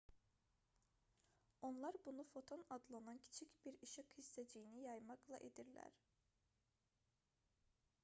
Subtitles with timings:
[1.61, 6.05] onlar bunu foton adlanan kiçik bir işıq hissəciyini yaymaqla edirlər